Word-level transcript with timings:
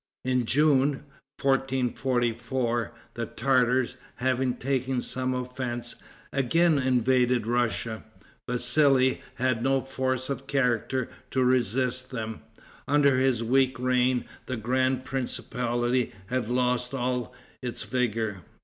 In 0.25 0.45
June, 0.45 1.03
1444, 1.43 2.91
the 3.13 3.27
Tartars, 3.27 3.97
having 4.15 4.55
taken 4.55 4.99
some 4.99 5.35
offense, 5.35 5.95
again 6.33 6.79
invaded 6.79 7.45
Russia. 7.45 8.03
Vassali 8.49 9.21
had 9.35 9.61
no 9.61 9.81
force 9.81 10.27
of 10.27 10.47
character 10.47 11.07
to 11.29 11.43
resist 11.43 12.09
them. 12.09 12.41
Under 12.87 13.17
his 13.19 13.43
weak 13.43 13.77
reign 13.77 14.25
the 14.47 14.57
grand 14.57 15.05
principality 15.05 16.11
had 16.25 16.49
lost 16.49 16.95
all 16.95 17.35
its 17.61 17.83
vigor. 17.83 18.41